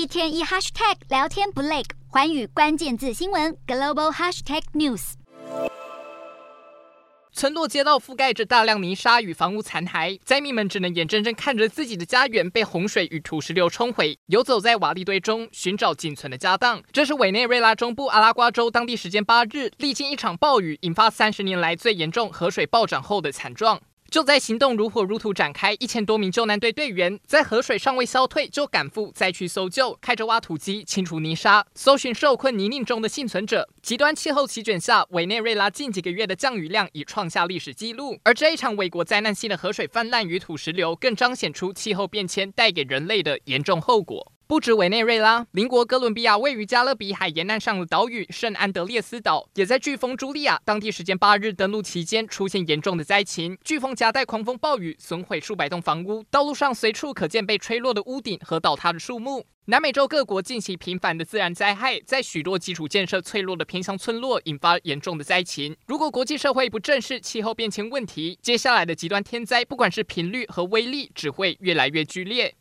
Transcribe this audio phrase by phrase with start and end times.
[0.00, 5.12] 一天一 hashtag 聊天不累，寰宇关键字新闻 global hashtag news。
[7.34, 16.82] 村落街道覆盖着大量泥沙与房屋残骸，灾民们只能眼睁睁看着自己的家园被洪水与土石流冲毁，游走在瓦砾堆中寻找仅存的家当。
[16.90, 23.78] 这是委内瑞拉中部阿拉瓜州当地时间八日，历经一场暴雨，引发三十年来最严重河水暴涨后的惨状。
[24.10, 33.68] 就在行动如火如荼展开，一千多名救难队队员在河水尚未消退就赶赴灾区搜救，开着挖土机清除泥沙，搜寻受困泥泞中的幸存者。
[33.80, 44.32] 极端气候席卷下，委内瑞拉近几个月的降雨量已创下历史纪录，而这一场为国灾难性的河水泛滥与土石流，更彰显出气候变迁带给人类的严重后果。
[44.50, 53.56] 不止委内瑞拉，邻国哥伦比亚位于加勒比海沿岸上的岛屿圣安德烈斯岛，也在飓风茱莉亚当地时间八日登陆期间出现严重的灾情。
[53.64, 59.46] 飓风夹带狂风暴雨，损毁数百栋房屋，道路上随处可见被吹落的屋顶和倒塌的树木。
[59.66, 65.76] 南美洲各国近期频繁的自然灾害，在许多基础建设脆弱的偏乡村落引发严重的灾情。
[65.86, 72.52] 如果国际社会不正视气候变迁问题，接下来的极端天灾，不管是频率和威力，只会越来越剧烈。